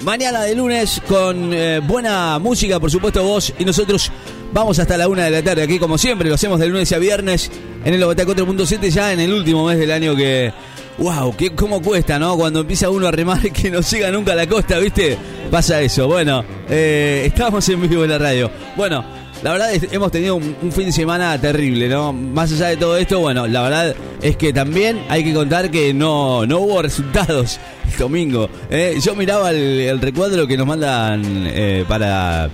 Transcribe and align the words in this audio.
mañana 0.00 0.42
de 0.42 0.54
lunes 0.54 1.00
con 1.08 1.52
eh, 1.52 1.80
buena 1.80 2.38
música, 2.38 2.78
por 2.78 2.90
supuesto 2.90 3.22
vos 3.22 3.52
y 3.58 3.64
nosotros 3.64 4.10
vamos 4.52 4.78
hasta 4.78 4.96
la 4.96 5.08
una 5.08 5.24
de 5.24 5.30
la 5.30 5.42
tarde 5.42 5.62
aquí 5.62 5.78
como 5.78 5.96
siempre, 5.98 6.28
lo 6.28 6.34
hacemos 6.34 6.60
de 6.60 6.66
lunes 6.66 6.92
a 6.92 6.98
viernes 6.98 7.50
en 7.84 7.94
el 7.94 8.02
94.7 8.02 8.90
ya 8.90 9.12
en 9.12 9.20
el 9.20 9.32
último 9.32 9.66
mes 9.66 9.78
del 9.78 9.90
año 9.90 10.14
que... 10.14 10.52
¡Wow! 10.98 11.36
¿qué, 11.36 11.50
¿Cómo 11.50 11.82
cuesta, 11.82 12.18
no? 12.18 12.38
Cuando 12.38 12.60
empieza 12.60 12.88
uno 12.88 13.06
a 13.06 13.10
remar 13.10 13.40
que 13.52 13.70
no 13.70 13.80
llega 13.80 14.10
nunca 14.10 14.32
a 14.32 14.34
la 14.34 14.46
costa, 14.46 14.78
¿viste? 14.78 15.18
Pasa 15.50 15.82
eso. 15.82 16.08
Bueno, 16.08 16.42
eh, 16.70 17.24
estamos 17.26 17.68
en 17.68 17.86
vivo 17.86 18.02
en 18.04 18.10
la 18.10 18.16
radio. 18.18 18.50
Bueno, 18.76 19.04
la 19.42 19.52
verdad 19.52 19.70
hemos 19.92 20.10
tenido 20.10 20.36
un, 20.36 20.56
un, 20.62 20.72
fin 20.72 20.86
de 20.86 20.92
semana 20.92 21.38
terrible, 21.38 21.90
¿no? 21.90 22.14
Más 22.14 22.50
allá 22.52 22.68
de 22.68 22.78
todo 22.78 22.96
esto, 22.96 23.20
bueno, 23.20 23.46
la 23.46 23.62
verdad 23.62 23.94
es 24.22 24.36
que 24.38 24.54
también 24.54 25.04
hay 25.10 25.22
que 25.22 25.34
contar 25.34 25.70
que 25.70 25.92
no, 25.92 26.46
no 26.46 26.60
hubo 26.60 26.80
resultados 26.80 27.60
domingo. 27.98 28.48
¿eh? 28.70 28.98
Yo 29.02 29.14
miraba 29.14 29.50
el, 29.50 29.80
el, 29.80 30.00
recuadro 30.00 30.46
que 30.46 30.56
nos 30.56 30.66
mandan 30.66 31.22
eh, 31.46 31.84
para, 31.88 32.50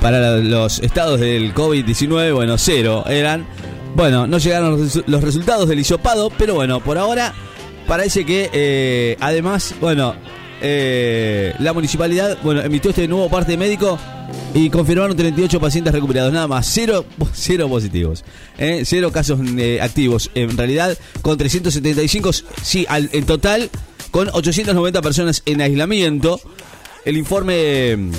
para 0.00 0.38
los 0.38 0.78
estados 0.80 1.20
del 1.20 1.54
COVID-19, 1.54 2.34
bueno, 2.34 2.58
cero 2.58 3.04
eran. 3.08 3.46
Bueno, 3.94 4.26
no 4.26 4.38
llegaron 4.38 4.78
los, 5.06 5.22
resultados 5.22 5.68
del 5.68 5.80
hisopado, 5.80 6.30
pero 6.38 6.54
bueno, 6.54 6.80
por 6.80 6.96
ahora 6.96 7.34
parece 7.88 8.24
que 8.24 8.48
eh, 8.52 9.16
además, 9.18 9.74
bueno, 9.80 10.14
la 10.60 11.72
municipalidad, 11.72 12.38
bueno, 12.44 12.60
emitió 12.60 12.90
este 12.90 13.08
nuevo 13.08 13.28
parte 13.28 13.56
médico 13.56 13.98
y 14.54 14.70
confirmaron 14.70 15.16
38 15.16 15.58
pacientes 15.58 15.92
recuperados, 15.92 16.32
nada 16.32 16.46
más, 16.46 16.68
cero, 16.70 17.04
cero 17.32 17.68
positivos, 17.68 18.24
cero 18.84 19.10
casos 19.10 19.40
activos, 19.82 20.30
en 20.36 20.56
realidad 20.56 20.96
con 21.20 21.36
375, 21.36 22.30
sí, 22.62 22.86
al, 22.88 23.10
en 23.12 23.26
total 23.26 23.70
con 24.10 24.28
890 24.32 25.02
personas 25.02 25.42
en 25.46 25.60
aislamiento. 25.60 26.40
El 27.04 27.16
informe 27.16 28.10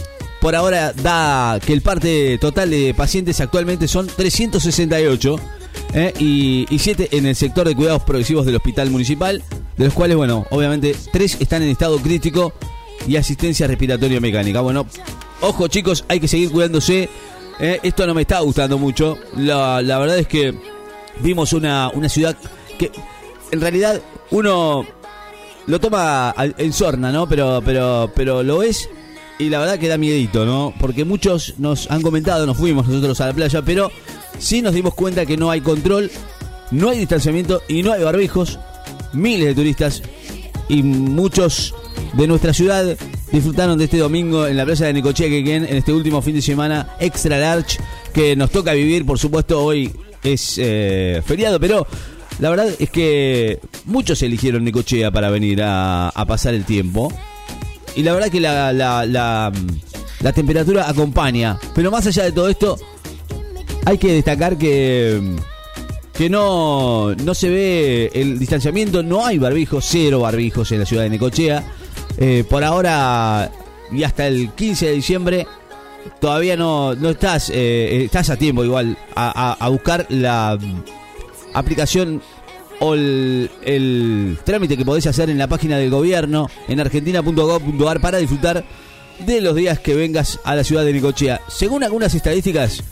por 0.41 0.55
ahora 0.55 0.91
da 0.93 1.59
que 1.59 1.73
el 1.73 1.81
parte 1.81 2.37
total 2.39 2.71
de 2.71 2.93
pacientes 2.95 3.39
actualmente 3.39 3.87
son 3.87 4.07
368 4.07 5.39
¿eh? 5.93 6.13
y, 6.19 6.65
y 6.69 6.79
7 6.79 7.09
en 7.11 7.27
el 7.27 7.35
sector 7.35 7.67
de 7.67 7.75
cuidados 7.75 8.03
progresivos 8.03 8.45
del 8.45 8.55
hospital 8.55 8.89
municipal, 8.89 9.43
de 9.77 9.85
los 9.85 9.93
cuales, 9.93 10.17
bueno, 10.17 10.47
obviamente 10.49 10.95
3 11.11 11.37
están 11.39 11.61
en 11.61 11.69
estado 11.69 11.99
crítico 11.99 12.53
y 13.07 13.15
asistencia 13.15 13.67
respiratoria 13.67 14.19
mecánica. 14.19 14.61
Bueno, 14.61 14.87
ojo 15.41 15.67
chicos, 15.67 16.05
hay 16.07 16.19
que 16.19 16.27
seguir 16.27 16.51
cuidándose. 16.51 17.09
¿eh? 17.59 17.79
Esto 17.83 18.07
no 18.07 18.13
me 18.13 18.21
está 18.21 18.39
gustando 18.39 18.77
mucho. 18.77 19.17
La, 19.37 19.81
la 19.81 19.99
verdad 19.99 20.17
es 20.17 20.27
que 20.27 20.55
vimos 21.19 21.53
una, 21.53 21.89
una 21.89 22.09
ciudad 22.09 22.35
que 22.79 22.91
en 23.51 23.61
realidad 23.61 24.01
uno 24.31 24.85
lo 25.71 25.79
toma 25.79 26.35
en 26.37 26.73
sorna, 26.73 27.13
¿no? 27.13 27.29
Pero, 27.29 27.61
pero, 27.63 28.11
pero 28.13 28.43
lo 28.43 28.61
es 28.61 28.89
y 29.39 29.47
la 29.47 29.59
verdad 29.59 29.79
que 29.79 29.87
da 29.87 29.97
miedito, 29.97 30.45
¿no? 30.45 30.73
Porque 30.77 31.05
muchos 31.05 31.53
nos 31.59 31.89
han 31.89 32.01
comentado, 32.01 32.45
nos 32.45 32.57
fuimos 32.57 32.89
nosotros 32.89 33.21
a 33.21 33.27
la 33.27 33.33
playa, 33.33 33.61
pero 33.61 33.89
sí 34.37 34.61
nos 34.61 34.73
dimos 34.73 34.93
cuenta 34.93 35.25
que 35.25 35.37
no 35.37 35.49
hay 35.49 35.61
control, 35.61 36.11
no 36.71 36.89
hay 36.89 36.99
distanciamiento 36.99 37.61
y 37.69 37.83
no 37.83 37.93
hay 37.93 38.03
barbijos. 38.03 38.59
Miles 39.13 39.47
de 39.47 39.55
turistas 39.55 40.03
y 40.67 40.83
muchos 40.83 41.73
de 42.15 42.27
nuestra 42.27 42.53
ciudad 42.53 42.97
disfrutaron 43.31 43.77
de 43.77 43.85
este 43.85 43.97
domingo 43.97 44.47
en 44.47 44.57
la 44.57 44.65
playa 44.65 44.87
de 44.87 44.93
Necochea, 44.93 45.27
en 45.27 45.63
este 45.63 45.93
último 45.93 46.21
fin 46.21 46.35
de 46.35 46.41
semana 46.41 46.97
extra 46.99 47.37
large 47.37 47.79
que 48.13 48.35
nos 48.35 48.51
toca 48.51 48.73
vivir. 48.73 49.05
Por 49.05 49.17
supuesto, 49.17 49.63
hoy 49.63 49.89
es 50.21 50.57
eh, 50.57 51.21
feriado, 51.25 51.61
pero 51.61 51.87
la 52.39 52.49
verdad 52.49 52.69
es 52.79 52.89
que 52.89 53.59
muchos 53.85 54.21
eligieron 54.23 54.63
Necochea 54.63 55.11
para 55.11 55.29
venir 55.29 55.61
a, 55.63 56.11
pasar 56.27 56.53
el 56.53 56.65
tiempo. 56.65 57.11
Y 57.95 58.03
la 58.03 58.13
verdad 58.13 58.29
que 58.29 58.39
la, 58.39 58.71
la, 58.71 59.05
la, 59.05 60.33
temperatura 60.33 60.89
acompaña. 60.89 61.59
Pero 61.75 61.91
más 61.91 62.07
allá 62.07 62.23
de 62.23 62.31
todo 62.31 62.47
esto, 62.47 62.77
hay 63.85 63.97
que 63.97 64.13
destacar 64.13 64.57
que, 64.57 65.21
que 66.13 66.29
no, 66.29 67.13
no 67.15 67.33
se 67.35 67.49
ve 67.49 68.11
el 68.13 68.39
distanciamiento. 68.39 69.03
No 69.03 69.25
hay 69.25 69.37
barbijos, 69.37 69.85
cero 69.87 70.21
barbijos 70.21 70.71
en 70.71 70.79
la 70.79 70.85
ciudad 70.85 71.03
de 71.03 71.09
Necochea. 71.09 71.63
Eh, 72.17 72.43
por 72.49 72.63
ahora 72.63 73.51
y 73.91 74.03
hasta 74.03 74.27
el 74.27 74.51
15 74.51 74.87
de 74.87 74.93
diciembre 74.93 75.47
todavía 76.19 76.55
no, 76.55 76.95
no 76.95 77.09
estás, 77.09 77.49
eh, 77.53 78.03
estás 78.05 78.29
a 78.29 78.37
tiempo 78.37 78.63
igual 78.63 78.97
a 79.15 79.67
buscar 79.69 80.07
la 80.09 80.57
aplicación 81.53 82.21
o 82.79 82.95
el, 82.95 84.39
trámite 84.43 84.75
que 84.75 84.85
podés 84.85 85.05
hacer 85.05 85.29
en 85.29 85.37
la 85.37 85.47
página 85.47 85.77
del 85.77 85.91
gobierno 85.91 86.49
en 86.67 86.79
argentina.gov.ar 86.79 88.01
para 88.01 88.17
disfrutar 88.17 88.65
de 89.19 89.41
los 89.41 89.55
días 89.55 89.79
que 89.79 89.93
vengas 89.93 90.39
a 90.43 90.55
la 90.55 90.63
ciudad 90.63 90.83
de 90.83 90.93
Nicochea. 90.93 91.41
Según 91.47 91.83
algunas 91.83 92.15
estadísticas 92.15 92.83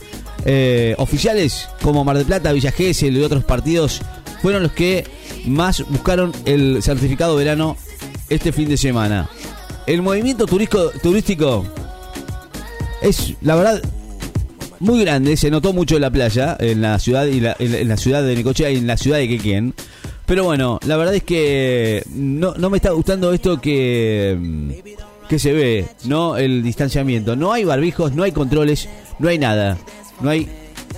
eh, 0.46 0.94
oficiales, 1.00 1.68
como 1.82 2.06
Mar 2.06 2.18
del 2.18 2.28
Plata, 2.28 2.52
Villa 2.52 2.72
Gesell 2.72 3.18
y 3.18 3.24
otros 3.24 3.44
partidos, 3.44 4.02
fueron 4.44 4.62
los 4.62 4.74
que 4.74 5.06
más 5.46 5.84
buscaron 5.90 6.34
el 6.46 6.84
certificado 6.84 7.36
verano 7.36 7.76
este 8.30 8.52
fin 8.52 8.70
de 8.70 8.78
semana. 8.78 9.28
El 9.88 10.04
movimiento 10.04 10.46
turístico, 10.46 10.92
turístico 11.02 11.66
es, 13.02 13.34
la 13.42 13.56
verdad, 13.56 13.82
muy 14.80 15.02
grande, 15.02 15.36
se 15.38 15.52
notó 15.52 15.74
mucho 15.74 15.96
en 15.96 16.02
la 16.02 16.10
playa, 16.10 16.56
en 16.60 16.82
la 16.82 17.00
ciudad 17.00 17.26
y 17.26 17.40
la, 17.40 17.56
en, 17.60 17.88
la 17.88 17.98
ciudad 17.98 18.24
de 18.24 18.36
Necochea 18.36 18.72
y 18.72 18.78
en 18.78 18.88
la 18.88 18.98
ciudad 18.98 19.18
de 19.18 19.28
Quequén. 19.28 19.74
Pero 20.26 20.44
bueno, 20.44 20.80
la 20.86 20.96
verdad 20.96 21.16
es 21.16 21.24
que 21.24 22.04
no, 22.14 22.54
no 22.56 22.70
me 22.70 22.78
está 22.78 22.92
gustando 22.92 23.34
esto 23.34 23.60
que, 23.60 24.38
que 25.28 25.40
se 25.40 25.54
ve, 25.54 25.86
¿no? 26.06 26.38
El 26.38 26.64
distanciamiento. 26.64 27.36
No 27.36 27.52
hay 27.52 27.64
barbijos, 27.64 28.14
no 28.14 28.24
hay 28.24 28.32
controles, 28.32 28.88
no 29.18 29.28
hay 29.30 29.40
nada. 29.40 29.78
No 30.22 30.30
hay 30.30 30.48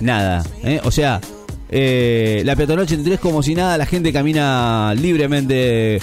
nada. 0.00 0.44
¿eh? 0.62 0.80
O 0.84 0.90
sea, 0.90 1.20
eh, 1.68 2.42
la 2.44 2.54
peatonal 2.54 2.84
83 2.84 3.18
como 3.18 3.42
si 3.42 3.54
nada, 3.54 3.78
la 3.78 3.86
gente 3.86 4.12
camina 4.12 4.94
libremente. 4.94 6.00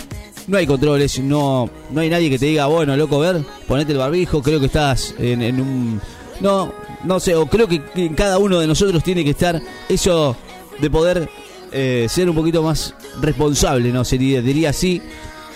No 0.47 0.57
hay 0.57 0.65
controles, 0.65 1.19
no, 1.19 1.69
no 1.91 2.01
hay 2.01 2.09
nadie 2.09 2.31
que 2.31 2.39
te 2.39 2.47
diga, 2.47 2.65
bueno, 2.65 2.97
loco, 2.97 3.19
ver, 3.19 3.43
ponete 3.67 3.91
el 3.91 3.99
barbijo, 3.99 4.41
creo 4.41 4.59
que 4.59 4.65
estás 4.65 5.13
en, 5.19 5.43
en 5.43 5.61
un... 5.61 6.01
No, 6.41 6.73
no 7.03 7.19
sé, 7.19 7.35
o 7.35 7.45
creo 7.45 7.67
que, 7.67 7.81
cada 8.15 8.37
uno 8.37 8.59
de 8.59 8.67
nosotros 8.67 9.03
tiene 9.03 9.23
que 9.23 9.31
estar 9.31 9.61
eso 9.87 10.35
de 10.79 10.89
poder 10.89 11.29
eh, 11.71 12.07
ser 12.09 12.29
un 12.29 12.35
poquito 12.35 12.63
más 12.63 12.93
responsable, 13.21 13.91
¿no? 13.91 14.03
Sería, 14.03 14.41
diría 14.41 14.69
así. 14.71 15.01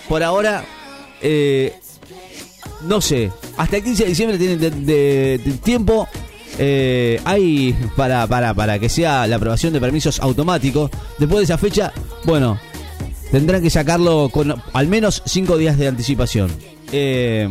Por 0.08 0.24
ahora, 0.24 0.66
eh, 1.22 1.74
no 2.84 3.02
sé, 3.02 3.31
hasta 3.58 3.78
el 3.78 3.84
15 3.84 4.04
de 4.04 4.09
diciembre 4.09 4.38
tienen 4.38 4.86
de 4.86 5.59
tiempo. 5.64 6.08
Eh, 6.59 7.20
hay 7.26 7.75
para, 7.96 8.28
para, 8.28 8.54
para 8.54 8.78
que 8.78 8.90
sea 8.90 9.25
la 9.25 9.38
aprobación 9.38 9.74
de 9.74 9.80
permisos 9.80 10.20
automáticos. 10.20 10.92
Después 11.18 11.40
de 11.40 11.44
esa 11.46 11.58
fecha, 11.58 11.92
bueno, 12.25 12.60
tendrán 13.31 13.62
que 13.62 13.70
sacarlo 13.70 14.30
con 14.30 14.54
al 14.74 14.88
menos 14.88 15.24
5 15.25 15.58
días 15.58 15.78
de 15.78 15.88
anticipación. 15.88 16.52
Eh, 16.92 17.50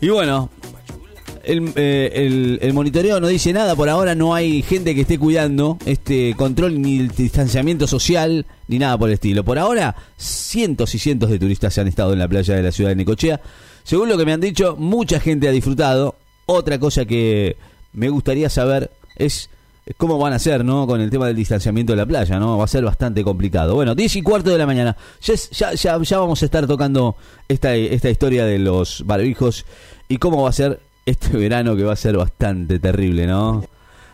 y 0.00 0.08
bueno, 0.10 0.50
el, 1.48 1.72
eh, 1.76 2.12
el, 2.14 2.58
el, 2.60 2.74
monitoreo 2.74 3.20
no 3.20 3.26
dice 3.26 3.54
nada, 3.54 3.74
por 3.74 3.88
ahora 3.88 4.14
no 4.14 4.34
hay 4.34 4.60
gente 4.60 4.94
que 4.94 5.00
esté 5.00 5.18
cuidando 5.18 5.78
este 5.86 6.34
control 6.36 6.80
ni 6.80 6.98
el 6.98 7.08
distanciamiento 7.08 7.86
social 7.86 8.44
ni 8.68 8.78
nada 8.78 8.98
por 8.98 9.08
el 9.08 9.14
estilo. 9.14 9.42
Por 9.44 9.58
ahora, 9.58 9.96
cientos 10.18 10.94
y 10.94 10.98
cientos 10.98 11.30
de 11.30 11.38
turistas 11.38 11.72
se 11.72 11.80
han 11.80 11.88
estado 11.88 12.12
en 12.12 12.18
la 12.18 12.28
playa 12.28 12.54
de 12.54 12.62
la 12.62 12.70
ciudad 12.70 12.90
de 12.90 12.96
Necochea. 12.96 13.40
Según 13.82 14.10
lo 14.10 14.18
que 14.18 14.26
me 14.26 14.34
han 14.34 14.42
dicho, 14.42 14.76
mucha 14.76 15.20
gente 15.20 15.48
ha 15.48 15.50
disfrutado. 15.50 16.16
Otra 16.44 16.78
cosa 16.78 17.06
que 17.06 17.56
me 17.94 18.10
gustaría 18.10 18.50
saber 18.50 18.90
es 19.16 19.48
cómo 19.96 20.18
van 20.18 20.34
a 20.34 20.36
hacer, 20.36 20.66
¿no? 20.66 20.86
Con 20.86 21.00
el 21.00 21.08
tema 21.08 21.28
del 21.28 21.36
distanciamiento 21.36 21.94
de 21.94 21.96
la 21.96 22.04
playa, 22.04 22.38
¿no? 22.38 22.58
Va 22.58 22.64
a 22.64 22.68
ser 22.68 22.84
bastante 22.84 23.24
complicado. 23.24 23.74
Bueno, 23.74 23.94
10 23.94 24.16
y 24.16 24.22
cuarto 24.22 24.50
de 24.50 24.58
la 24.58 24.66
mañana. 24.66 24.98
Ya, 25.22 25.34
ya, 25.34 25.72
ya, 25.72 25.98
ya 26.02 26.18
vamos 26.18 26.42
a 26.42 26.44
estar 26.44 26.66
tocando 26.66 27.16
esta, 27.48 27.74
esta 27.74 28.10
historia 28.10 28.44
de 28.44 28.58
los 28.58 29.02
barbijos 29.06 29.64
y 30.08 30.18
cómo 30.18 30.42
va 30.42 30.50
a 30.50 30.52
ser 30.52 30.80
este 31.08 31.36
verano 31.36 31.76
que 31.76 31.84
va 31.84 31.92
a 31.92 31.96
ser 31.96 32.16
bastante 32.16 32.78
terrible, 32.78 33.26
¿no? 33.26 33.64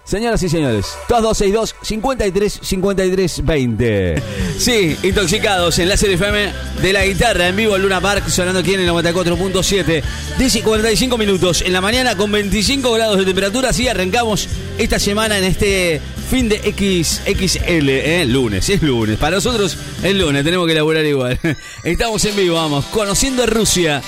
Señoras 0.05 0.43
y 0.43 0.51
señores, 0.51 0.85
2262 1.09 1.75
53 1.83 2.61
53 2.63 3.47
20. 3.47 4.23
Sí, 4.59 4.97
intoxicados 5.03 5.79
en 5.79 5.89
la 5.89 5.97
serie 5.97 6.17
FM 6.17 6.53
de 6.83 6.93
la 6.93 7.07
guitarra 7.07 7.49
en 7.49 7.57
vivo 7.57 7.79
Luna 7.79 8.03
Park, 8.03 8.29
sonando 8.29 8.61
aquí 8.61 8.75
en 8.75 8.81
el 8.81 8.91
94.7. 8.91 10.03
10 10.37 10.57
y 10.57 10.63
45 10.63 11.17
minutos 11.17 11.63
en 11.63 11.73
la 11.73 11.81
mañana 11.81 12.19
con 12.19 12.31
25 12.31 12.93
grados 12.93 13.17
de 13.17 13.25
temperatura. 13.25 13.71
Así 13.71 13.89
arrancamos 13.89 14.47
esta 14.77 14.99
semana 14.99 15.39
en 15.39 15.45
este 15.45 16.03
fin 16.31 16.51
de 16.51 16.59
XXL, 16.59 17.89
¿eh? 17.89 18.27
Lunes, 18.27 18.69
es 18.69 18.83
lunes. 18.83 19.17
Para 19.17 19.37
nosotros 19.37 19.79
es 20.03 20.15
lunes, 20.15 20.45
tenemos 20.45 20.67
que 20.67 20.73
elaborar 20.73 21.07
igual. 21.07 21.41
Estamos 21.83 22.23
en 22.27 22.37
vivo, 22.37 22.57
vamos, 22.57 22.85
conociendo 22.87 23.45
a 23.45 23.47
Rusia 23.47 24.03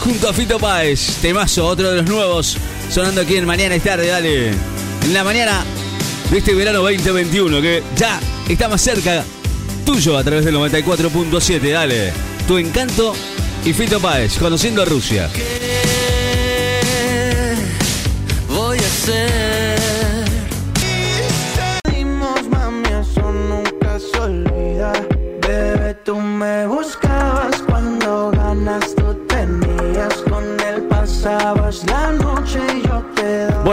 junto 0.00 0.28
a 0.28 0.32
Fito 0.32 0.58
Páez. 0.58 1.16
Temazo, 1.20 1.66
otro 1.66 1.90
de 1.90 1.96
los 2.02 2.06
nuevos, 2.10 2.56
sonando 2.90 3.20
aquí 3.20 3.36
en 3.36 3.44
Mañana 3.44 3.74
es 3.74 3.82
tarde, 3.82 4.06
dale. 4.06 4.48
En 4.48 5.14
la 5.14 5.24
mañana 5.24 5.64
de 6.30 6.38
este 6.38 6.54
verano 6.54 6.80
2021, 6.80 7.60
que 7.60 7.82
ya 7.96 8.20
está 8.48 8.68
más 8.68 8.80
cerca 8.80 9.24
tuyo 9.84 10.18
a 10.18 10.24
través 10.24 10.44
del 10.44 10.54
94.7, 10.54 11.72
dale. 11.72 12.12
Tu 12.46 12.58
encanto 12.58 13.14
y 13.64 13.72
Fito 13.72 14.00
Páez, 14.00 14.38
conociendo 14.38 14.82
a 14.82 14.84
Rusia. 14.84 15.30
voy 18.48 18.78
a 18.78 18.80
hacer? 18.80 19.77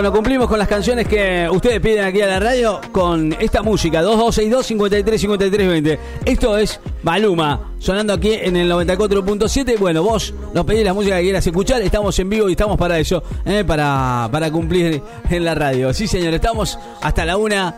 Bueno, 0.05 0.17
cumplimos 0.17 0.47
con 0.47 0.59
las 0.59 0.67
canciones 0.67 1.07
que 1.07 1.49
ustedes 1.51 1.79
piden 1.79 2.05
aquí 2.05 2.21
a 2.21 2.27
la 2.27 2.39
radio 2.39 2.79
con 2.91 3.35
esta 3.39 3.63
música, 3.63 4.03
2262 4.03 4.63
53 4.63 5.21
53 5.21 5.67
20. 5.67 5.99
Esto 6.25 6.59
es 6.59 6.79
Maluma, 7.01 7.71
sonando 7.79 8.13
aquí 8.13 8.33
en 8.33 8.55
el 8.55 8.71
94.7. 8.71 9.79
Bueno, 9.79 10.03
vos 10.03 10.31
nos 10.53 10.63
pedís 10.63 10.83
la 10.83 10.93
música 10.93 11.17
que 11.17 11.23
quieras 11.23 11.47
escuchar, 11.47 11.81
estamos 11.81 12.19
en 12.19 12.29
vivo 12.29 12.47
y 12.47 12.51
estamos 12.51 12.77
para 12.77 12.99
eso, 12.99 13.23
eh, 13.45 13.63
para, 13.65 14.29
para 14.31 14.51
cumplir 14.51 15.01
en 15.27 15.43
la 15.43 15.55
radio. 15.55 15.91
Sí, 15.91 16.05
señor, 16.05 16.35
estamos 16.35 16.77
hasta 17.01 17.25
la 17.25 17.37
una. 17.37 17.75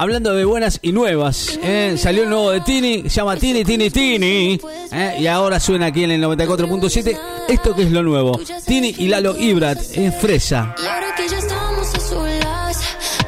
Hablando 0.00 0.32
de 0.32 0.44
buenas 0.44 0.78
y 0.80 0.92
nuevas, 0.92 1.58
eh. 1.60 1.96
salió 1.98 2.22
el 2.22 2.28
nuevo 2.30 2.52
de 2.52 2.60
Tini, 2.60 3.02
se 3.02 3.16
llama 3.16 3.36
Tini, 3.36 3.64
Tini, 3.64 3.90
Tini, 3.90 4.60
eh, 4.92 5.16
y 5.18 5.26
ahora 5.26 5.58
suena 5.58 5.86
aquí 5.86 6.04
en 6.04 6.12
el 6.12 6.22
94.7. 6.22 7.18
Esto 7.48 7.74
que 7.74 7.82
es 7.82 7.90
lo 7.90 8.04
nuevo, 8.04 8.40
Tini 8.64 8.94
y 8.96 9.08
Lalo 9.08 9.36
Ibrat, 9.36 9.76
en 9.94 10.12
Fresa. 10.12 10.72
Y 10.80 10.86
ahora 10.86 11.12
que 11.16 11.28
ya 11.28 11.38
estamos 11.38 11.92
a 11.92 11.98
solas, 11.98 12.80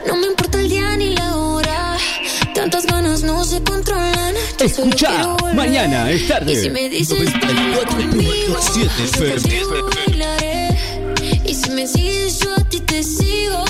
no 0.06 0.14
me 0.14 0.28
importa 0.28 0.60
el 0.60 0.68
día 0.68 0.96
ni 0.96 1.12
la 1.16 1.36
hora. 1.36 1.96
Tantas 2.54 2.86
ganas 2.86 3.24
no 3.24 3.44
se 3.44 3.60
controlan. 3.64 4.36
Yo 4.60 4.68
solo 4.68 4.90
Escucha, 4.90 5.36
mañana 5.52 6.08
es 6.08 6.28
tarde. 6.28 6.52
Y 6.52 6.56
si 6.56 6.70
me 6.70 6.88
dices 6.88 7.32
conmigo. 7.32 7.80
Y 11.44 11.54
si 11.54 11.70
me 11.70 11.84
sigues, 11.88 12.38
yo 12.38 12.54
a 12.54 12.62
ti 12.68 12.78
te 12.78 13.02
sigo. 13.02 13.64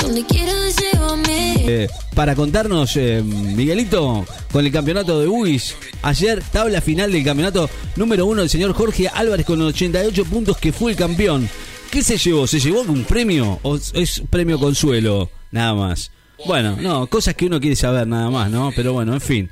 Donde 0.00 0.24
quieras, 0.24 0.74
llévame. 0.76 1.25
Eh, 1.68 1.88
para 2.14 2.36
contarnos, 2.36 2.96
eh, 2.96 3.22
Miguelito, 3.24 4.24
con 4.52 4.64
el 4.64 4.70
campeonato 4.70 5.20
de 5.20 5.26
UIS, 5.26 5.74
ayer 6.02 6.40
tabla 6.52 6.80
final 6.80 7.10
del 7.10 7.24
campeonato 7.24 7.68
número 7.96 8.24
uno 8.24 8.42
del 8.42 8.50
señor 8.50 8.72
Jorge 8.72 9.08
Álvarez 9.08 9.44
con 9.44 9.60
88 9.60 10.24
puntos 10.26 10.58
que 10.58 10.72
fue 10.72 10.92
el 10.92 10.96
campeón. 10.96 11.48
¿Qué 11.90 12.02
se 12.02 12.18
llevó? 12.18 12.46
¿Se 12.46 12.60
llevó 12.60 12.82
un 12.82 13.04
premio 13.04 13.58
o 13.62 13.76
es 13.76 14.22
premio 14.30 14.60
consuelo? 14.60 15.28
Nada 15.50 15.74
más. 15.74 16.12
Bueno, 16.46 16.76
no, 16.80 17.06
cosas 17.08 17.34
que 17.34 17.46
uno 17.46 17.60
quiere 17.60 17.74
saber 17.74 18.06
nada 18.06 18.30
más, 18.30 18.50
¿no? 18.50 18.70
Pero 18.76 18.92
bueno, 18.92 19.14
en 19.14 19.20
fin. 19.20 19.50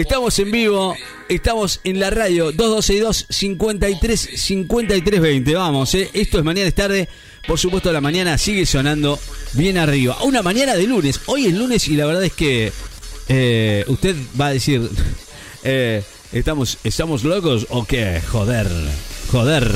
Estamos 0.00 0.38
en 0.38 0.50
vivo, 0.50 0.96
estamos 1.28 1.80
en 1.84 2.00
la 2.00 2.08
radio 2.08 2.52
2262 2.52 3.26
53 3.28 4.30
53 4.34 5.20
20. 5.20 5.54
Vamos, 5.54 5.94
eh. 5.94 6.08
esto 6.14 6.38
es 6.38 6.44
mañana 6.44 6.68
es 6.68 6.74
tarde. 6.74 7.06
Por 7.46 7.58
supuesto, 7.58 7.92
la 7.92 8.00
mañana 8.00 8.38
sigue 8.38 8.64
sonando 8.64 9.18
bien 9.52 9.76
arriba. 9.76 10.16
Una 10.22 10.40
mañana 10.40 10.74
de 10.74 10.86
lunes. 10.86 11.20
Hoy 11.26 11.44
es 11.48 11.52
lunes 11.54 11.86
y 11.88 11.96
la 11.96 12.06
verdad 12.06 12.24
es 12.24 12.32
que 12.32 12.72
eh, 13.28 13.84
usted 13.88 14.16
va 14.40 14.46
a 14.46 14.52
decir, 14.54 14.88
eh, 15.64 16.02
¿estamos, 16.32 16.78
¿estamos 16.82 17.22
locos 17.22 17.66
o 17.68 17.84
qué? 17.84 18.22
Joder, 18.26 18.68
joder, 19.30 19.70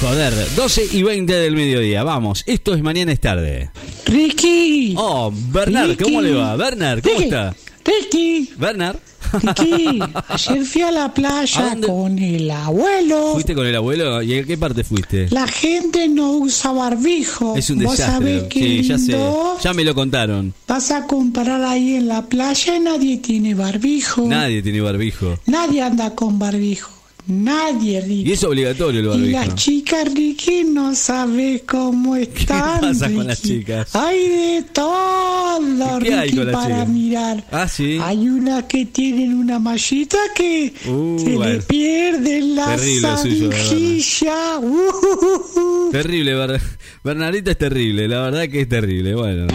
joder. 0.00 0.34
12 0.56 0.88
y 0.90 1.04
20 1.04 1.32
del 1.32 1.54
mediodía. 1.54 2.02
Vamos, 2.02 2.42
esto 2.46 2.74
es 2.74 2.82
mañana 2.82 3.12
es 3.12 3.20
tarde. 3.20 3.70
Ricky. 4.06 4.96
Oh, 4.98 5.32
Bernard, 5.32 5.96
¿cómo 5.96 6.20
le 6.20 6.32
va? 6.32 6.56
Bernard, 6.56 7.02
¿cómo 7.02 7.14
Ricky, 7.14 7.24
está? 7.26 7.54
Ricky, 7.84 8.50
Bernard. 8.56 8.96
Ricky, 9.32 10.00
ayer 10.28 10.64
fui 10.64 10.82
a 10.82 10.90
la 10.90 11.04
¿A 11.04 11.14
playa 11.14 11.76
con 11.86 12.18
el 12.18 12.50
abuelo. 12.50 13.32
¿Fuiste 13.34 13.54
con 13.54 13.66
el 13.66 13.76
abuelo? 13.76 14.22
¿Y 14.22 14.38
a 14.38 14.44
qué 14.44 14.56
parte 14.56 14.84
fuiste? 14.84 15.28
La 15.30 15.46
gente 15.46 16.08
no 16.08 16.32
usa 16.32 16.72
barbijo. 16.72 17.56
Es 17.56 17.70
un 17.70 17.82
¿Vos 17.84 17.96
sabés 17.96 18.34
desastre. 18.34 18.48
qué 18.48 18.60
Sí, 18.60 18.82
ya 18.82 18.98
sé. 18.98 19.18
Ya 19.62 19.72
me 19.74 19.84
lo 19.84 19.94
contaron. 19.94 20.54
Vas 20.66 20.90
a 20.90 21.06
comprar 21.06 21.62
ahí 21.62 21.94
en 21.96 22.08
la 22.08 22.22
playa 22.22 22.76
y 22.76 22.80
nadie 22.80 23.18
tiene 23.18 23.54
barbijo. 23.54 24.26
Nadie 24.26 24.62
tiene 24.62 24.80
barbijo. 24.80 25.38
Nadie 25.46 25.82
anda 25.82 26.14
con 26.14 26.38
barbijo. 26.38 26.90
Nadie, 27.26 28.02
Ricky. 28.02 28.28
Y 28.28 28.32
es 28.32 28.44
obligatorio 28.44 29.00
el 29.00 29.06
Y 29.06 29.08
barbijo. 29.32 29.38
las 29.38 29.54
chicas, 29.54 30.12
Ricky, 30.12 30.64
no 30.64 30.94
sabes 30.94 31.62
cómo 31.66 32.16
están. 32.16 32.80
pasa 32.82 33.06
con 33.06 33.14
Ricky. 33.16 33.26
las 33.26 33.42
chicas? 33.42 33.96
Hay 33.96 34.28
de 34.28 34.64
todo, 34.72 35.98
¿Qué 36.00 36.14
hay 36.14 36.24
Ricky, 36.28 36.36
con 36.36 36.46
las 36.46 36.54
para 36.54 36.74
chicas? 36.76 36.88
mirar. 36.90 37.44
Ah, 37.50 37.66
sí. 37.68 37.98
Hay 38.02 38.28
unas 38.28 38.64
que 38.64 38.84
tienen 38.86 39.34
una 39.34 39.58
mallita 39.58 40.18
que 40.36 40.74
Uh, 40.86 41.18
se 41.18 41.30
le 41.30 41.60
pierde 41.62 42.40
la 42.42 42.76
Terrible 42.76 43.08
suyo, 43.22 43.34
de 43.34 43.48
verdad. 43.48 43.68
sanjilla. 43.70 44.58
Uh, 44.58 45.90
Terrible, 45.92 46.34
Ber- 46.34 46.60
Bernardita 47.04 47.50
es 47.50 47.58
terrible, 47.58 48.08
la 48.08 48.22
verdad 48.22 48.48
que 48.48 48.62
es 48.62 48.68
terrible. 48.68 49.14
Bueno, 49.14 49.46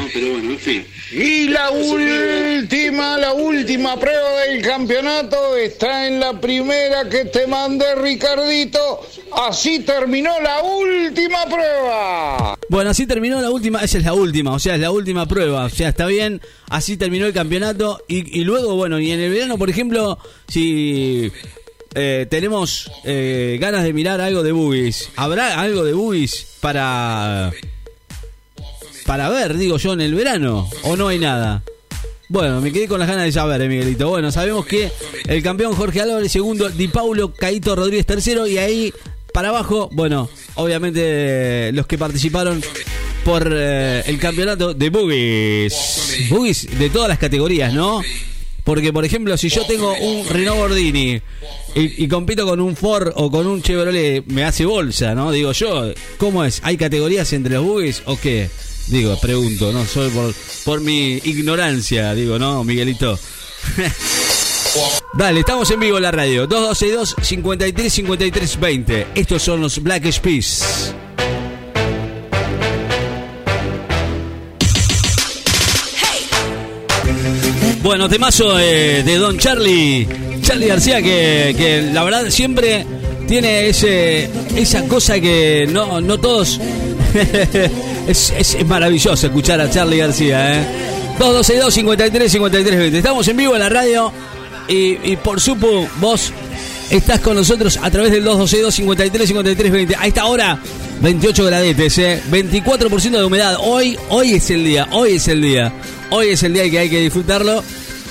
Y 1.11 1.47
la 1.47 1.71
última, 1.71 3.17
la 3.17 3.33
última 3.33 3.99
prueba 3.99 4.41
del 4.41 4.61
campeonato 4.61 5.55
está 5.55 6.05
en 6.05 6.19
la 6.19 6.39
primera 6.39 7.09
que 7.09 7.25
te 7.25 7.47
mandé, 7.47 7.95
Ricardito. 7.95 9.01
Así 9.47 9.79
terminó 9.79 10.29
la 10.39 10.61
última 10.61 11.45
prueba. 11.45 12.55
bueno, 12.69 12.91
así 12.91 13.07
terminó 13.07 13.41
la 13.41 13.49
última, 13.49 13.79
esa 13.79 13.97
es 13.97 14.03
la 14.03 14.13
última, 14.13 14.53
o 14.53 14.59
sea, 14.59 14.75
es 14.75 14.81
la 14.81 14.91
última 14.91 15.25
prueba, 15.25 15.65
o 15.65 15.69
sea, 15.69 15.89
está 15.89 16.05
bien, 16.05 16.41
así 16.69 16.97
terminó 16.97 17.25
el 17.25 17.33
campeonato 17.33 18.03
y, 18.07 18.39
y 18.39 18.43
luego, 18.43 18.75
bueno, 18.75 18.99
y 18.99 19.09
en 19.11 19.21
el 19.21 19.31
verano, 19.31 19.57
por 19.57 19.71
ejemplo, 19.71 20.19
si 20.47 21.31
eh, 21.95 22.27
tenemos 22.29 22.91
eh, 23.03 23.57
ganas 23.59 23.83
de 23.83 23.93
mirar 23.93 24.21
algo 24.21 24.43
de 24.43 24.51
boogies, 24.51 25.09
¿habrá 25.15 25.59
algo 25.59 25.83
de 25.83 25.93
boogies 25.93 26.47
para 26.59 27.51
para 29.05 29.29
ver, 29.29 29.57
digo 29.57 29.77
yo, 29.77 29.93
en 29.93 30.01
el 30.01 30.13
verano 30.13 30.69
o 30.83 30.95
no 30.95 31.07
hay 31.07 31.19
nada? 31.19 31.63
Bueno, 32.27 32.61
me 32.61 32.71
quedé 32.71 32.87
con 32.87 32.99
las 32.99 33.09
ganas 33.09 33.25
de 33.25 33.31
saber, 33.31 33.67
Miguelito. 33.67 34.07
Bueno, 34.07 34.31
sabemos 34.31 34.67
que 34.67 34.91
el 35.27 35.41
campeón 35.41 35.73
Jorge 35.73 36.01
Álvarez 36.01 36.31
segundo, 36.31 36.69
Di 36.69 36.87
Paulo 36.87 37.33
Caito 37.33 37.75
Rodríguez 37.75 38.05
tercero 38.05 38.45
y 38.45 38.59
ahí 38.59 38.93
para 39.33 39.49
abajo, 39.49 39.89
bueno, 39.91 40.29
obviamente 40.55 41.71
los 41.73 41.87
que 41.87 41.97
participaron 41.97 42.61
por 43.25 43.47
eh, 43.51 44.03
el 44.05 44.19
campeonato 44.19 44.73
de 44.73 44.89
Boogies. 44.89 46.27
Boogies 46.29 46.79
de 46.79 46.89
todas 46.89 47.09
las 47.09 47.19
categorías, 47.19 47.73
¿no? 47.73 48.01
Porque, 48.69 48.93
por 48.93 49.03
ejemplo, 49.03 49.35
si 49.35 49.49
yo 49.49 49.65
tengo 49.65 49.95
un 49.95 50.29
Renault 50.29 50.59
Gordini 50.59 51.19
y, 51.73 52.07
compito 52.07 52.45
con 52.45 52.61
un 52.61 52.75
Ford 52.75 53.11
o 53.15 53.31
con 53.31 53.47
un 53.47 53.63
Chevrolet, 53.63 54.23
me 54.27 54.43
hace 54.43 54.63
bolsa, 54.63 55.15
¿no? 55.15 55.31
Digo 55.31 55.53
yo, 55.53 55.91
¿cómo 56.19 56.45
es? 56.45 56.61
¿Hay 56.63 56.77
categorías 56.77 57.33
entre 57.33 57.55
los 57.55 57.65
boogies 57.65 58.03
o 58.05 58.15
qué? 58.15 58.47
Digo, 58.85 59.19
pregunto, 59.19 59.73
¿no? 59.73 59.83
Soy 59.87 60.11
por, 60.65 60.81
mi 60.81 61.13
ignorancia, 61.13 62.13
digo, 62.13 62.37
¿no, 62.37 62.63
Miguelito? 62.63 63.17
Dale, 65.15 65.39
estamos 65.39 65.71
en 65.71 65.79
vivo 65.79 65.97
en 65.97 66.03
la 66.03 66.11
radio. 66.11 66.45
2262 66.45 67.15
53 67.27 67.91
53 67.91 68.59
20. 68.59 69.07
Estos 69.15 69.41
son 69.41 69.61
los 69.61 69.81
Black 69.81 70.05
Eyed 70.05 70.98
Bueno, 77.89 78.07
temazo 78.07 78.59
eh, 78.59 79.01
de 79.01 79.15
Don 79.15 79.35
Charlie, 79.39 80.07
Charlie 80.43 80.67
García, 80.67 81.01
que, 81.01 81.55
que 81.57 81.89
la 81.91 82.03
verdad 82.03 82.29
siempre 82.29 82.85
tiene 83.27 83.67
ese 83.67 84.29
esa 84.55 84.83
cosa 84.83 85.19
que 85.19 85.67
no, 85.67 85.99
no 85.99 86.19
todos... 86.19 86.61
es, 88.07 88.31
es, 88.37 88.53
es 88.53 88.65
maravilloso 88.67 89.25
escuchar 89.25 89.59
a 89.59 89.71
Charlie 89.71 89.97
García, 89.97 90.59
¿eh? 90.59 90.67
2262 91.17 91.73
53 91.73 92.31
53 92.31 92.79
20. 92.79 92.97
Estamos 92.99 93.27
en 93.27 93.37
vivo 93.37 93.55
en 93.55 93.59
la 93.59 93.69
radio 93.69 94.13
y, 94.67 95.11
y 95.11 95.15
por 95.15 95.41
supo 95.41 95.89
vos 95.99 96.31
estás 96.91 97.19
con 97.21 97.37
nosotros 97.37 97.79
a 97.81 97.89
través 97.89 98.11
del 98.11 98.23
2262 98.23 98.75
53 98.75 99.27
53 99.27 99.71
20. 99.71 99.95
A 99.95 100.05
esta 100.05 100.25
hora 100.27 100.59
28 101.01 101.43
gradetes, 101.43 101.97
¿eh? 101.97 102.21
24% 102.29 103.09
de 103.09 103.23
humedad. 103.23 103.57
Hoy, 103.59 103.97
hoy 104.09 104.33
es 104.33 104.47
el 104.51 104.63
día, 104.63 104.87
hoy 104.91 105.13
es 105.13 105.27
el 105.27 105.41
día. 105.41 105.73
Hoy 106.11 106.29
es 106.29 106.43
el 106.43 106.53
día 106.53 106.69
que 106.69 106.77
hay 106.77 106.89
que 106.91 106.99
disfrutarlo. 106.99 107.63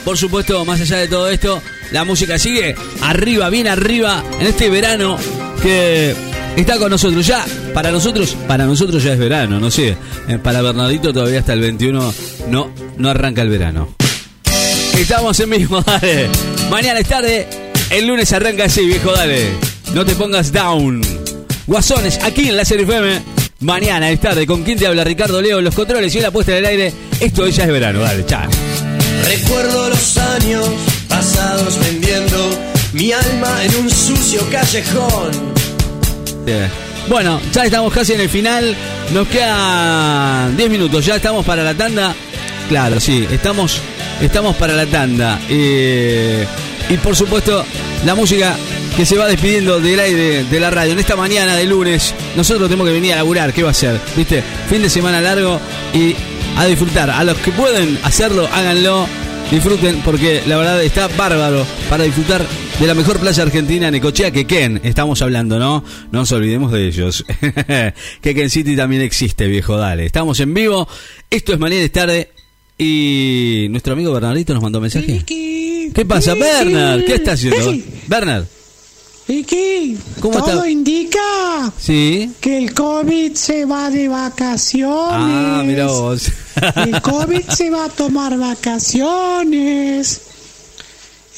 Por 0.09 0.17
supuesto, 0.17 0.65
más 0.65 0.81
allá 0.81 0.97
de 0.97 1.09
todo 1.09 1.29
esto, 1.29 1.63
la 1.93 2.03
música 2.03 2.39
sigue 2.39 2.75
arriba, 3.03 3.51
bien 3.51 3.69
arriba, 3.69 4.25
en 4.41 4.47
este 4.47 4.71
verano 4.71 5.19
que 5.61 6.15
está 6.57 6.79
con 6.79 6.89
nosotros. 6.89 7.27
Ya, 7.27 7.45
para 7.75 7.91
nosotros, 7.91 8.35
para 8.47 8.65
nosotros 8.65 9.03
ya 9.03 9.13
es 9.13 9.19
verano, 9.19 9.61
no 9.61 9.71
sé. 9.71 9.99
Eh, 10.27 10.39
Para 10.43 10.63
Bernardito 10.63 11.13
todavía 11.13 11.41
hasta 11.41 11.53
el 11.53 11.61
21 11.61 12.15
no, 12.49 12.73
no 12.97 13.11
arranca 13.11 13.43
el 13.43 13.51
verano. 13.51 13.97
Estamos 14.97 15.39
en 15.41 15.51
vivo, 15.51 15.83
dale. 15.87 16.31
Mañana 16.71 17.01
es 17.01 17.07
tarde, 17.07 17.47
el 17.91 18.07
lunes 18.07 18.33
arranca 18.33 18.65
así, 18.65 18.87
viejo, 18.87 19.13
dale. 19.13 19.51
No 19.93 20.07
te 20.07 20.15
pongas 20.15 20.51
down. 20.51 21.03
Guasones, 21.67 22.19
aquí 22.25 22.49
en 22.49 22.57
la 22.57 22.65
serie 22.65 22.85
FM. 22.85 23.21
Mañana 23.61 24.11
es 24.11 24.21
tarde, 24.23 24.47
con 24.47 24.63
quien 24.63 24.79
te 24.79 24.87
habla 24.87 25.05
Ricardo 25.05 25.43
Leo, 25.43 25.61
los 25.61 25.75
controles 25.75 26.15
y 26.15 26.21
la 26.21 26.31
puesta 26.31 26.53
en 26.53 26.59
el 26.59 26.65
aire. 26.65 26.93
Esto 27.21 27.47
ya 27.49 27.65
es 27.65 27.71
verano, 27.71 28.01
dale, 28.01 28.25
chao. 28.25 28.49
Recuerdo 29.27 29.91
los 29.91 30.17
años 30.17 30.69
pasados 31.09 31.79
vendiendo 31.81 32.51
mi 32.93 33.13
alma 33.13 33.65
en 33.65 33.77
un 33.77 33.91
sucio 33.91 34.41
callejón. 34.51 35.55
Bueno, 37.09 37.41
ya 37.53 37.65
estamos 37.65 37.93
casi 37.93 38.15
en 38.15 38.21
el 38.21 38.29
final. 38.29 38.77
Nos 39.13 39.29
quedan 39.29 40.57
10 40.57 40.71
minutos. 40.71 41.05
Ya 41.05 41.17
estamos 41.17 41.45
para 41.45 41.63
la 41.63 41.75
tanda. 41.75 42.15
Claro, 42.69 43.01
sí, 43.01 43.27
estamos, 43.31 43.81
estamos 44.21 44.57
para 44.57 44.75
la 44.75 44.87
tanda. 44.87 45.41
Eh, 45.49 46.47
y 46.89 46.97
por 46.99 47.17
supuesto, 47.17 47.65
la 48.05 48.15
música 48.15 48.55
que 48.97 49.07
se 49.07 49.17
va 49.17 49.27
despidiendo 49.27 49.81
del 49.81 50.01
aire 50.01 50.45
de 50.45 50.61
la 50.61 50.71
radio. 50.71 50.93
En 50.93 50.99
esta 50.99 51.17
mañana 51.17 51.55
de 51.55 51.65
lunes, 51.65 52.15
nosotros 52.37 52.69
tenemos 52.69 52.87
que 52.87 52.93
venir 52.93 53.13
a 53.13 53.17
laburar. 53.17 53.53
¿Qué 53.53 53.63
va 53.63 53.71
a 53.71 53.75
ser? 53.75 54.01
¿Viste? 54.17 54.43
Fin 54.69 54.83
de 54.83 54.91
semana 54.91 55.21
largo 55.21 55.61
y 55.95 56.17
a 56.59 56.67
disfrutar. 56.67 57.09
A 57.11 57.23
los 57.25 57.37
que 57.39 57.53
pueden 57.53 57.99
hacerlo, 58.03 58.49
háganlo. 58.53 59.07
Disfruten 59.51 60.03
porque 60.05 60.43
la 60.47 60.59
verdad 60.59 60.83
está 60.83 61.09
bárbaro 61.09 61.65
para 61.89 62.05
disfrutar 62.05 62.45
de 62.79 62.87
la 62.87 62.93
mejor 62.95 63.19
playa 63.19 63.43
argentina, 63.43 63.91
Necochea, 63.91 64.31
Quequén, 64.31 64.79
estamos 64.85 65.23
hablando, 65.23 65.59
¿no? 65.59 65.83
No 66.13 66.19
nos 66.19 66.33
olvidemos 66.33 66.71
de 66.71 66.87
ellos. 66.87 67.25
Quequén 68.21 68.51
City 68.51 68.77
también 68.77 69.01
existe, 69.01 69.47
viejo, 69.47 69.79
dale. 69.79 70.05
Estamos 70.05 70.39
en 70.41 70.53
vivo, 70.53 70.87
esto 71.31 71.55
es 71.55 71.59
Mañana 71.59 71.83
es 71.83 71.93
tarde 71.93 72.31
y 72.77 73.69
nuestro 73.71 73.95
amigo 73.95 74.13
Bernardito 74.13 74.53
nos 74.53 74.63
mandó 74.63 74.81
un 74.81 74.83
mensaje. 74.83 75.13
Vicky, 75.13 75.93
¿Qué 75.95 76.05
pasa, 76.05 76.35
Vicky, 76.35 76.45
Bernard? 76.45 77.05
¿Qué 77.07 77.15
está 77.15 77.33
haciendo? 77.33 77.73
Vicky, 77.73 77.85
Bernard, 78.07 78.45
Vicky, 79.27 79.97
¿Cómo 80.21 80.39
todo 80.39 80.59
está? 80.59 80.71
indica 80.71 81.73
¿sí? 81.79 82.33
que 82.41 82.59
el 82.59 82.75
COVID 82.75 83.33
se 83.33 83.65
va 83.65 83.91
de 83.91 84.09
vacaciones. 84.09 84.97
Ah, 85.11 85.63
mira 85.67 85.87
vos. 85.87 86.31
El 86.77 87.01
COVID 87.01 87.43
se 87.49 87.71
va 87.71 87.87
a 87.87 87.89
tomar 87.89 88.39
vacaciones. 88.39 90.23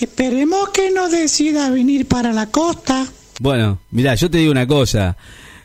Esperemos 0.00 0.70
que 0.70 0.90
no 0.90 1.08
decida 1.08 1.70
venir 1.70 2.06
para 2.06 2.32
la 2.32 2.46
costa. 2.46 3.06
Bueno, 3.40 3.78
mira, 3.90 4.14
yo 4.14 4.30
te 4.30 4.38
digo 4.38 4.52
una 4.52 4.66
cosa. 4.66 5.16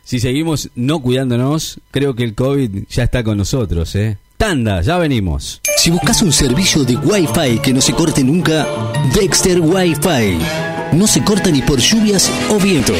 Si 0.03 0.19
seguimos 0.19 0.69
no 0.75 0.99
cuidándonos, 1.01 1.79
creo 1.91 2.15
que 2.15 2.23
el 2.23 2.35
COVID 2.35 2.83
ya 2.89 3.03
está 3.03 3.23
con 3.23 3.37
nosotros, 3.37 3.95
¿eh? 3.95 4.17
Tanda, 4.37 4.81
ya 4.81 4.97
venimos. 4.97 5.61
Si 5.77 5.89
buscas 5.89 6.21
un 6.21 6.31
servicio 6.31 6.83
de 6.83 6.97
Wi-Fi 6.97 7.59
que 7.59 7.73
no 7.73 7.81
se 7.81 7.93
corte 7.93 8.23
nunca, 8.23 8.67
Dexter 9.13 9.61
Wi-Fi. 9.61 10.37
No 10.93 11.07
se 11.07 11.23
corta 11.23 11.49
ni 11.49 11.61
por 11.61 11.79
lluvias 11.79 12.29
o 12.49 12.59
viento. 12.59 12.93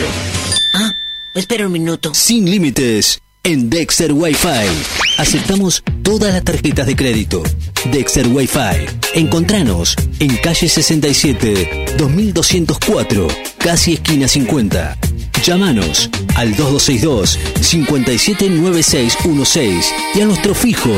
Ah, 0.73 0.89
espera 1.35 1.67
un 1.67 1.73
minuto. 1.73 2.13
Sin 2.13 2.49
límites 2.49 3.21
en 3.43 3.69
Dexter 3.69 4.11
Wi-Fi. 4.13 5.04
Aceptamos 5.17 5.81
todas 6.03 6.33
las 6.33 6.43
tarjetas 6.43 6.85
de 6.87 6.95
crédito. 6.95 7.43
Dexter 7.91 8.27
Wi-Fi. 8.27 8.85
Encontranos 9.13 9.95
en 10.19 10.35
calle 10.37 10.67
67, 10.67 11.95
2204, 11.97 13.27
casi 13.57 13.93
esquina 13.93 14.27
50. 14.27 14.97
Llámanos 15.43 16.09
al 16.35 16.55
2262 16.55 17.39
579616 17.61 19.93
y 20.15 20.21
a 20.21 20.25
nuestro 20.25 20.53
fijo 20.53 20.91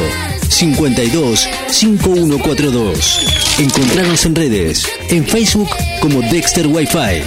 52 0.49 1.47
5142. 1.69 3.59
Encontranos 3.59 4.25
en 4.25 4.35
redes, 4.35 4.87
en 5.09 5.25
Facebook 5.25 5.69
como 6.01 6.21
Dexter 6.21 6.67
Wi-Fi, 6.67 7.23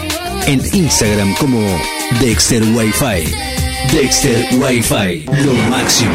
en 0.46 0.60
Instagram 0.74 1.34
como 1.34 1.60
Dexter 2.20 2.64
Wi-Fi. 2.64 3.32
Dexter 3.92 4.48
Wi-Fi, 4.58 5.24
lo 5.44 5.52
máximo. 5.70 6.14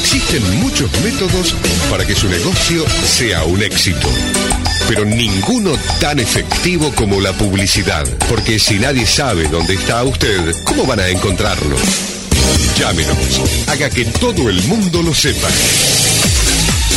Existen 0.00 0.60
muchos 0.60 0.90
métodos 1.02 1.54
para 1.90 2.06
que 2.06 2.14
su 2.14 2.26
negocio 2.26 2.86
sea 3.04 3.44
un 3.44 3.62
éxito, 3.62 4.08
pero 4.88 5.04
ninguno 5.04 5.72
tan 6.00 6.18
efectivo 6.18 6.90
como 6.96 7.20
la 7.20 7.34
publicidad, 7.34 8.06
porque 8.26 8.58
si 8.58 8.78
nadie 8.78 9.04
sabe 9.06 9.46
dónde 9.48 9.74
está 9.74 10.02
usted, 10.02 10.54
¿cómo 10.64 10.86
van 10.86 11.00
a 11.00 11.08
encontrarlo? 11.08 11.76
Llámenos, 12.78 13.68
haga 13.68 13.90
que 13.90 14.06
todo 14.06 14.48
el 14.48 14.62
mundo 14.64 15.02
lo 15.02 15.14
sepa. 15.14 15.48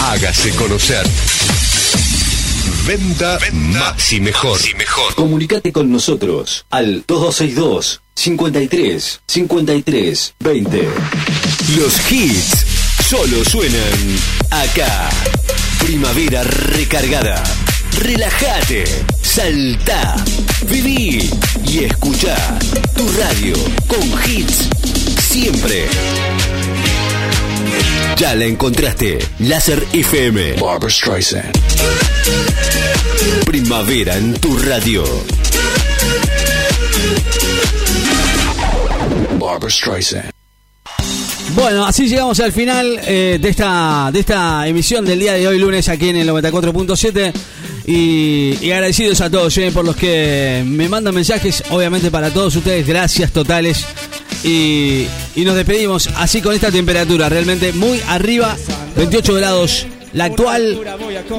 Hágase 0.03 0.51
conocer. 0.51 1.05
Venda, 2.88 3.38
más 3.51 4.13
y 4.13 4.22
mejor. 4.22 4.60
Comunicate 5.15 5.74
con 5.74 5.91
nosotros 5.91 6.65
al 6.69 7.03
2262 7.05 8.01
53 8.15 9.22
53 9.27 10.36
20. 10.39 10.89
Los 11.77 12.12
hits 12.12 12.73
solo 13.13 13.46
suenan 13.46 14.17
acá. 14.50 15.08
Primavera 15.86 16.41
recargada. 16.41 17.43
Relájate, 18.00 18.86
salta, 19.22 20.15
viví 20.67 21.29
y 21.67 21.84
escucha 21.84 22.36
tu 22.96 23.08
radio 23.12 23.53
con 23.86 24.01
hits 24.25 24.67
siempre. 25.29 25.86
Ya 28.17 28.34
la 28.34 28.46
encontraste, 28.46 29.20
Láser 29.41 29.86
FM. 29.93 30.53
Barbara 30.53 30.91
Streisand. 30.91 31.53
Primavera 33.46 34.17
en 34.17 34.34
tu 34.34 34.58
radio. 34.58 35.03
Barbara 39.38 39.70
Streisand. 39.70 40.32
Bueno, 41.55 41.86
así 41.86 42.07
llegamos 42.07 42.39
al 42.39 42.51
final 42.51 43.00
eh, 43.05 43.38
de, 43.39 43.50
esta, 43.50 44.10
de 44.12 44.19
esta 44.22 44.67
emisión 44.67 45.05
del 45.05 45.19
día 45.19 45.33
de 45.33 45.48
hoy, 45.48 45.60
lunes, 45.60 45.88
aquí 45.88 46.10
en 46.10 46.17
el 46.17 46.29
94.7. 46.29 47.31
Y, 47.86 48.57
y 48.62 48.72
agradecidos 48.72 49.22
a 49.22 49.29
todos 49.29 49.57
eh, 49.57 49.69
por 49.72 49.86
los 49.86 49.95
que 49.95 50.63
me 50.65 50.89
mandan 50.89 51.13
mensajes. 51.13 51.63
Obviamente 51.69 52.10
para 52.10 52.31
todos 52.31 52.55
ustedes, 52.55 52.88
gracias 52.88 53.31
totales. 53.31 53.86
Y, 54.43 55.05
y 55.36 55.45
nos 55.45 55.55
despedimos 55.55 56.10
así 56.17 56.41
con 56.41 56.55
esta 56.55 56.72
temperatura, 56.72 57.29
realmente 57.29 57.72
muy 57.72 58.01
arriba, 58.07 58.57
28 58.95 59.33
grados. 59.36 59.86
La 60.13 60.25
actual, 60.25 60.79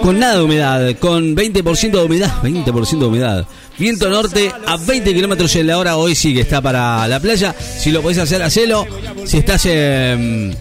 con 0.03 0.19
nada 0.19 0.39
de 0.39 0.43
humedad, 0.43 0.97
con 0.99 1.37
20% 1.37 1.93
de 1.93 2.05
humedad, 2.05 2.43
20% 2.43 2.99
de 2.99 3.07
humedad. 3.07 3.47
Viento 3.79 4.09
norte 4.09 4.53
a 4.67 4.77
20 4.77 5.13
kilómetros 5.13 5.55
en 5.57 5.67
la 5.67 5.79
hora, 5.79 5.97
hoy 5.97 6.15
sí 6.15 6.33
que 6.33 6.41
está 6.43 6.61
para 6.61 7.07
la 7.09 7.19
playa. 7.21 7.55
Si 7.59 7.91
lo 7.91 8.03
podés 8.03 8.19
hacer, 8.19 8.43
hacelo. 8.43 8.87
Si 9.25 9.39
estás 9.39 9.67
en. 9.67 10.57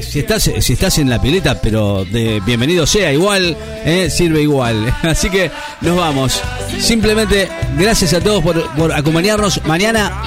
Si 0.00 0.20
estás, 0.20 0.50
si 0.60 0.72
estás 0.72 0.96
en 0.98 1.10
la 1.10 1.20
pileta, 1.20 1.60
pero 1.60 2.06
de 2.10 2.40
bienvenido 2.46 2.86
sea 2.86 3.12
igual, 3.12 3.54
eh, 3.84 4.08
sirve 4.10 4.40
igual. 4.40 4.94
Así 5.02 5.28
que 5.28 5.50
nos 5.82 5.96
vamos. 5.98 6.40
Simplemente 6.80 7.48
gracias 7.78 8.14
a 8.14 8.20
todos 8.20 8.42
por, 8.42 8.62
por 8.74 8.90
acompañarnos. 8.92 9.60
Mañana, 9.66 10.22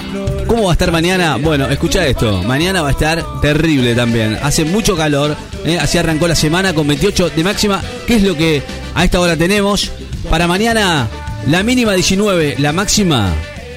¿cómo 0.46 0.66
va 0.66 0.70
a 0.70 0.74
estar 0.74 0.92
mañana? 0.92 1.38
Bueno, 1.38 1.68
escucha 1.68 2.06
esto. 2.06 2.44
Mañana 2.44 2.84
va 2.84 2.90
a 2.90 2.92
estar 2.92 3.24
terrible 3.42 3.96
también. 3.96 4.38
Hace 4.44 4.66
mucho 4.66 4.96
calor. 4.96 5.36
eh, 5.66 5.80
así 5.80 5.98
arrancó 5.98 6.28
la 6.28 6.36
semana 6.36 6.74
con 6.74 6.88
28 6.88 7.32
de 7.32 7.44
máxima. 7.44 7.82
¿Qué 8.06 8.18
es 8.18 8.22
lo 8.24 8.36
que 8.38 8.62
a 8.94 9.04
esta 9.04 9.20
hora 9.20 9.36
tenemos? 9.36 9.92
Para 10.30 10.46
mañana, 10.48 11.08
la 11.48 11.64
mínima 11.64 11.94
19, 11.94 12.56
la 12.60 12.72
máxima 12.72 13.34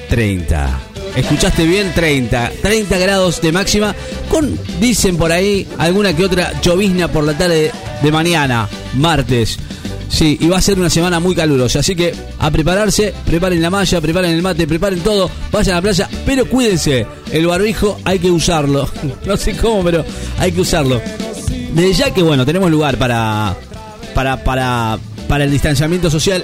30. 0.09 0.79
Escuchaste 1.15 1.65
bien, 1.65 1.91
30. 1.93 2.51
30 2.61 2.97
grados 2.97 3.41
de 3.41 3.51
máxima. 3.51 3.95
Con, 4.29 4.57
dicen 4.79 5.17
por 5.17 5.31
ahí, 5.31 5.67
alguna 5.77 6.15
que 6.15 6.25
otra 6.25 6.59
llovizna 6.61 7.07
por 7.07 7.23
la 7.23 7.37
tarde 7.37 7.71
de 8.01 8.11
mañana, 8.11 8.67
martes. 8.95 9.57
Sí, 10.09 10.37
y 10.41 10.47
va 10.47 10.57
a 10.57 10.61
ser 10.61 10.79
una 10.79 10.89
semana 10.89 11.19
muy 11.19 11.35
calurosa. 11.35 11.79
Así 11.79 11.95
que 11.95 12.13
a 12.39 12.49
prepararse, 12.49 13.13
preparen 13.25 13.61
la 13.61 13.69
malla, 13.69 14.01
preparen 14.01 14.31
el 14.31 14.41
mate, 14.41 14.67
preparen 14.67 15.01
todo, 15.01 15.29
vayan 15.51 15.73
a 15.73 15.77
la 15.77 15.81
playa, 15.81 16.09
pero 16.25 16.45
cuídense. 16.45 17.05
El 17.31 17.47
barbijo 17.47 17.99
hay 18.03 18.19
que 18.19 18.31
usarlo. 18.31 18.89
No 19.25 19.37
sé 19.37 19.55
cómo, 19.55 19.83
pero 19.83 20.03
hay 20.39 20.51
que 20.51 20.61
usarlo. 20.61 20.99
Desde 21.73 21.93
ya 21.93 22.13
que 22.13 22.23
bueno, 22.23 22.45
tenemos 22.45 22.71
lugar 22.71 22.97
para. 22.97 23.55
para. 24.15 24.43
para. 24.43 24.99
Para 25.29 25.43
el 25.43 25.51
distanciamiento 25.51 26.09
social, 26.09 26.43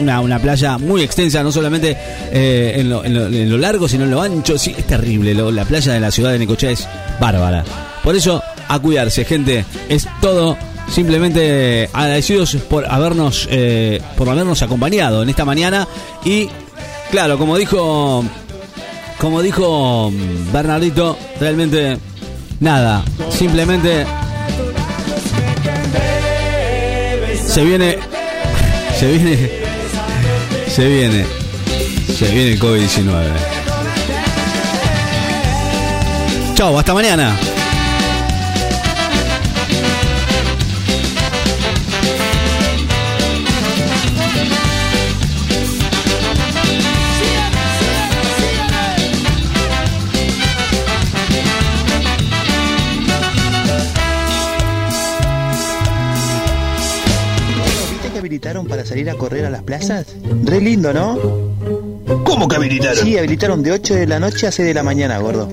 una, 0.00 0.20
una, 0.22 0.38
playa 0.38 0.78
muy 0.78 1.02
extensa, 1.02 1.42
no 1.42 1.52
solamente 1.52 1.94
eh, 2.32 2.76
en, 2.78 2.88
lo, 2.88 3.58
largo, 3.58 3.86
sino 3.86 4.04
en 4.04 4.10
lo 4.10 4.22
ancho. 4.22 4.56
Sí, 4.56 4.74
es 4.76 4.86
terrible. 4.86 5.34
La 5.34 5.66
playa 5.66 5.92
de 5.92 6.00
la 6.00 6.10
ciudad 6.10 6.32
de 6.32 6.38
Necochea 6.38 6.70
es 6.70 6.88
bárbara. 7.20 7.62
Por 8.02 8.16
eso, 8.16 8.42
a 8.68 8.78
cuidarse, 8.78 9.26
gente. 9.26 9.66
Es 9.90 10.08
todo 10.22 10.56
simplemente 10.88 11.90
agradecidos 11.92 12.56
por 12.70 12.90
habernos 12.90 13.46
eh, 13.50 14.00
por 14.16 14.28
habernos 14.30 14.62
acompañado 14.62 15.22
en 15.22 15.28
esta 15.28 15.44
mañana 15.44 15.86
y 16.24 16.48
claro 17.10 17.38
como 17.38 17.56
dijo 17.56 18.24
como 19.18 19.40
dijo 19.42 20.12
Bernardito 20.52 21.16
realmente 21.38 21.98
nada 22.60 23.04
simplemente 23.30 24.04
Se 27.52 27.62
viene. 27.64 27.98
Se 29.02 29.08
viene. 29.10 29.50
Se 30.68 30.86
viene. 30.86 31.26
Se 32.06 32.30
viene 32.30 32.52
el 32.52 32.60
COVID-19. 32.60 33.32
Chao, 36.54 36.78
hasta 36.78 36.94
mañana. 36.94 37.36
Salir 59.02 59.10
a 59.10 59.18
correr 59.18 59.46
a 59.46 59.50
las 59.50 59.62
plazas? 59.62 60.06
Re 60.44 60.60
lindo, 60.60 60.92
¿no? 60.92 61.18
¿Cómo 62.24 62.46
que 62.46 62.56
habilitaron? 62.56 63.04
Sí, 63.04 63.18
habilitaron 63.18 63.62
de 63.62 63.72
8 63.72 63.94
de 63.94 64.06
la 64.06 64.20
noche 64.20 64.46
a 64.46 64.52
6 64.52 64.66
de 64.68 64.74
la 64.74 64.82
mañana, 64.82 65.18
gordo. 65.18 65.48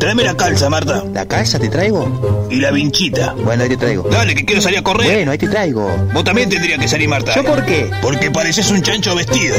Tráeme 0.00 0.24
la 0.24 0.36
calza, 0.36 0.68
Marta. 0.68 1.04
¿La 1.14 1.28
calza 1.28 1.60
te 1.60 1.68
traigo? 1.68 2.48
Y 2.50 2.56
la 2.56 2.72
vinchita. 2.72 3.34
Bueno, 3.34 3.62
ahí 3.62 3.68
te 3.68 3.76
traigo. 3.76 4.08
Dale, 4.10 4.34
que 4.34 4.44
quiero 4.44 4.60
salir 4.60 4.80
a 4.80 4.82
correr. 4.82 5.12
Bueno, 5.12 5.30
ahí 5.30 5.38
te 5.38 5.46
traigo. 5.46 5.88
Vos 6.12 6.24
también 6.24 6.48
tendrías 6.48 6.80
que 6.80 6.88
salir, 6.88 7.08
Marta. 7.08 7.36
¿Yo 7.36 7.44
por 7.44 7.64
qué? 7.64 7.88
Porque 8.02 8.32
pareces 8.32 8.68
un 8.72 8.82
chancho 8.82 9.14
vestido. 9.14 9.56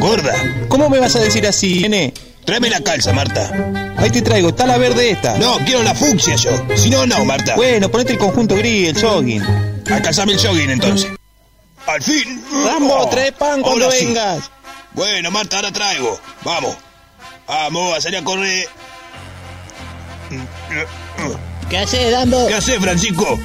Gorda. 0.00 0.34
¿Cómo 0.68 0.90
me 0.90 0.98
vas 0.98 1.14
a 1.14 1.20
decir 1.20 1.46
así, 1.46 1.82
nene? 1.82 2.12
Tráeme 2.44 2.70
la 2.70 2.80
calza, 2.80 3.12
Marta. 3.12 3.94
Ahí 3.96 4.10
te 4.10 4.20
traigo, 4.20 4.48
está 4.48 4.66
la 4.66 4.78
verde 4.78 5.12
esta. 5.12 5.38
No, 5.38 5.58
quiero 5.64 5.84
la 5.84 5.94
fucsia 5.94 6.34
yo. 6.34 6.50
Si 6.74 6.90
no, 6.90 7.06
no, 7.06 7.24
Marta. 7.24 7.54
Bueno, 7.54 7.88
ponete 7.88 8.14
el 8.14 8.18
conjunto 8.18 8.56
gris, 8.56 8.88
el 8.88 9.00
jogging. 9.00 9.42
Alcanzame 9.90 10.32
el 10.32 10.38
jogging 10.38 10.70
entonces. 10.70 11.13
Al 11.86 12.02
fin. 12.02 12.44
Rambo, 12.64 13.08
trae 13.10 13.32
pan 13.32 13.62
cuando 13.62 13.90
sí. 13.90 14.06
vengas. 14.06 14.50
Bueno, 14.92 15.30
Marta, 15.30 15.56
ahora 15.56 15.72
traigo. 15.72 16.18
Vamos. 16.44 16.76
Vamos 17.46 17.96
a 17.96 18.00
salir 18.00 18.18
a 18.18 18.24
correr. 18.24 18.68
¿Qué 21.68 21.78
haces, 21.78 22.10
Dando? 22.10 22.46
¿Qué 22.46 22.54
haces, 22.54 22.78
Francisco? 22.78 23.38